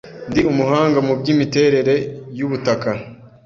“Ndi 0.29 0.41
umuhanga 0.51 0.97
mu 1.07 1.13
by’imiterere 1.19 1.95
y’ubutaka 2.37 2.89